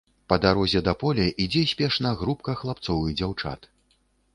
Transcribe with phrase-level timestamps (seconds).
[0.31, 3.75] Па дарозе да поля ідзе спешна групка хлапцоў і дзяўчат.